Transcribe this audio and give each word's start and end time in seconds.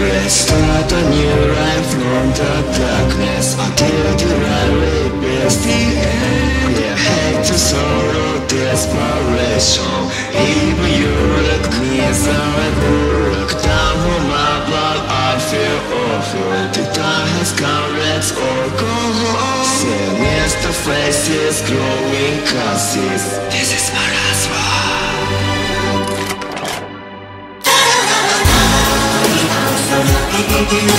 Let's 0.00 0.32
start 0.32 0.92
a 0.92 1.02
new 1.12 1.36
rhyme 1.52 1.84
from 1.92 2.24
the 2.32 2.52
darkness 2.72 3.52
Until 3.60 4.08
the 4.16 4.32
light 4.40 4.72
reveals 4.80 5.60
the 5.60 5.80
end 6.00 6.72
yeah, 6.80 6.96
Hate 6.96 7.44
to 7.44 7.56
sorrow, 7.58 8.40
desperation 8.48 10.00
Even 10.32 10.88
you 10.96 11.12
look 11.44 11.68
inside 12.00 12.74
Look 13.36 13.52
down 13.60 13.94
from 14.00 14.24
above, 14.24 15.04
I 15.04 15.36
feel 15.52 15.80
awful 16.00 16.48
The 16.72 16.84
time 16.96 17.28
has 17.36 17.52
come, 17.52 17.92
let's 18.00 18.32
all 18.32 18.68
go 18.80 18.96
home 19.20 19.68
Sinister 19.68 20.72
faces, 20.72 21.60
glowing 21.68 22.40
curses 22.48 23.36
This 23.52 23.68
is 23.76 23.92
my 23.92 24.08
life 24.16 24.29
Nobody 30.60 30.90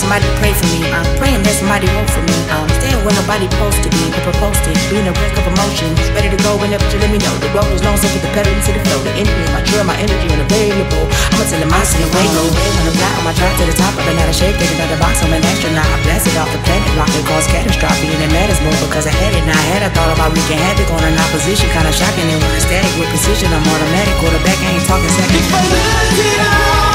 somebody 0.00 0.24
pray 0.40 0.56
for 0.56 0.64
me. 0.72 0.80
I'm 0.88 1.04
praying 1.20 1.44
that 1.44 1.54
somebody 1.60 1.84
hope 1.92 2.08
for 2.08 2.24
me. 2.24 2.36
I'm 2.48 2.64
staying 2.80 2.96
where 3.04 3.12
nobody 3.12 3.44
supposed 3.52 3.84
to 3.84 3.90
be. 3.92 4.08
Or 4.16 4.22
proposed 4.32 4.64
to 4.64 4.72
being 4.88 5.04
a 5.04 5.12
wreck 5.12 5.36
of 5.36 5.44
emotions. 5.44 6.00
Ready 6.16 6.32
to 6.32 6.40
go 6.40 6.56
whenever 6.56 6.82
you 6.88 6.98
let 7.04 7.12
me 7.12 7.20
know. 7.20 7.34
The 7.44 7.52
road 7.52 7.68
is 7.76 7.84
long, 7.84 8.00
so 8.00 8.08
put 8.08 8.24
the 8.24 8.32
pedal 8.32 8.48
into 8.48 8.72
the 8.72 8.80
flow. 8.88 8.98
The 9.04 9.12
energy 9.20 9.44
my 9.52 9.60
drill, 9.68 9.84
my 9.84 9.96
energy 10.00 10.26
unavailable. 10.32 11.04
I'ma 11.36 11.44
tell 11.44 11.60
him 11.60 11.68
I 11.68 11.84
see 11.84 12.00
the 12.00 12.08
way 12.16 12.24
go. 12.32 12.48
When 12.48 12.88
I'm 12.88 12.96
flat 12.96 13.14
on 13.20 13.24
my 13.28 13.34
drive 13.36 13.56
to 13.60 13.64
the 13.68 13.76
top, 13.76 13.92
I've 13.92 14.08
been 14.08 14.16
out 14.16 14.32
of 14.32 14.36
shape. 14.40 14.56
Taking 14.56 14.80
out 14.80 14.88
the 14.88 14.98
box, 14.98 15.20
I'm 15.20 15.36
an 15.36 15.44
astronaut. 15.44 15.84
I 15.84 15.98
blasted 16.08 16.34
off 16.40 16.48
the 16.48 16.60
planet, 16.64 16.88
rock 16.96 17.12
and 17.12 17.26
cause 17.28 17.46
catastrophe. 17.52 18.08
And 18.08 18.24
it 18.24 18.32
matters 18.32 18.60
more 18.64 18.76
because 18.80 19.04
I 19.04 19.12
had 19.12 19.36
it. 19.36 19.44
Now 19.44 19.54
I 19.54 19.66
had 19.68 19.82
a 19.84 19.90
thought 19.92 20.10
about 20.16 20.32
wreaking 20.32 20.56
havoc 20.56 20.88
on 20.96 21.04
an 21.04 21.16
opposition. 21.28 21.68
Kinda 21.76 21.92
shocking 21.92 22.24
and 22.24 22.40
when 22.40 22.52
it's 22.56 22.64
static 22.64 22.92
with 22.96 23.12
precision. 23.12 23.52
I'm 23.52 23.64
automatic. 23.68 24.16
Quarterback, 24.16 24.58
I 24.64 24.80
ain't 24.80 24.86
talking 24.88 25.12
second. 25.12 25.44
If 25.44 25.52
I 25.52 25.60
it 26.24 26.40
out, 26.40 26.89